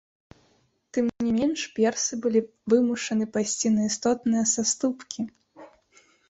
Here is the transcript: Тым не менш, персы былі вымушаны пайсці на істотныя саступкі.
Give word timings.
Тым 0.97 1.09
не 1.25 1.33
менш, 1.39 1.59
персы 1.79 2.13
былі 2.23 2.41
вымушаны 2.73 3.25
пайсці 3.37 3.67
на 3.75 3.81
істотныя 3.91 4.43
саступкі. 4.55 5.21